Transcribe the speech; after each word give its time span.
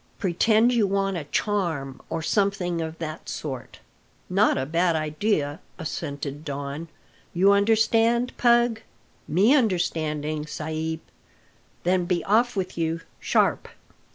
"Pretend 0.17 0.73
you 0.73 0.87
want 0.87 1.15
a 1.17 1.25
charm, 1.25 2.01
or 2.09 2.23
something 2.23 2.81
of 2.81 2.97
that 2.97 3.29
sort." 3.29 3.77
"Not 4.31 4.57
a 4.57 4.65
bad 4.65 4.95
idea," 4.95 5.59
assented 5.77 6.43
Don. 6.43 6.87
"You 7.35 7.51
understand, 7.51 8.35
Pug?" 8.35 8.81
"Me 9.27 9.53
understanding, 9.53 10.47
sa'b." 10.47 11.01
"Then 11.83 12.05
be 12.05 12.23
off 12.23 12.55
with 12.55 12.79
you, 12.79 13.01
sharp!" 13.19 13.67